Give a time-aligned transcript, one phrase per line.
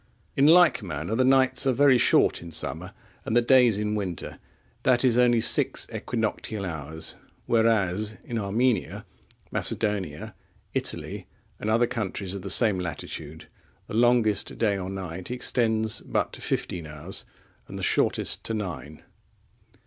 [0.35, 2.91] In like manner the nights are very short in summer,
[3.23, 4.39] and the days in winter,
[4.81, 7.17] that is, only six equinoctial hours.
[7.45, 9.05] Whereas, in Armenia,
[9.51, 10.33] Macedonia,
[10.73, 11.27] Italy,
[11.59, 13.47] and other countries of the same latitude,
[13.85, 17.23] the longest day or night extends but to fifteen hours,
[17.67, 19.03] and the shortest to nine.